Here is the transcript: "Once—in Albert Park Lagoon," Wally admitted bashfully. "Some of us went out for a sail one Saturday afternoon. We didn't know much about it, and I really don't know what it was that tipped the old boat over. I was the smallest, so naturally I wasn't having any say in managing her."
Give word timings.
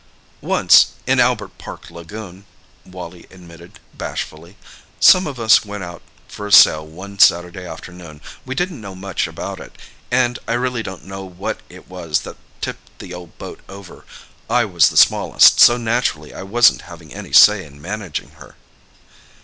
"Once—in 0.41 1.19
Albert 1.19 1.59
Park 1.59 1.91
Lagoon," 1.91 2.47
Wally 2.87 3.27
admitted 3.29 3.79
bashfully. 3.93 4.57
"Some 4.99 5.27
of 5.27 5.39
us 5.39 5.63
went 5.63 5.83
out 5.83 6.01
for 6.27 6.47
a 6.47 6.51
sail 6.51 6.83
one 6.87 7.19
Saturday 7.19 7.67
afternoon. 7.67 8.19
We 8.43 8.55
didn't 8.55 8.81
know 8.81 8.95
much 8.95 9.27
about 9.27 9.59
it, 9.59 9.77
and 10.09 10.39
I 10.47 10.53
really 10.53 10.81
don't 10.81 11.05
know 11.05 11.23
what 11.23 11.59
it 11.69 11.87
was 11.87 12.21
that 12.21 12.37
tipped 12.61 12.97
the 12.97 13.13
old 13.13 13.37
boat 13.37 13.59
over. 13.69 14.03
I 14.49 14.65
was 14.65 14.89
the 14.89 14.97
smallest, 14.97 15.59
so 15.59 15.77
naturally 15.77 16.33
I 16.33 16.41
wasn't 16.41 16.81
having 16.89 17.13
any 17.13 17.31
say 17.31 17.63
in 17.63 17.79
managing 17.79 18.29
her." 18.41 18.55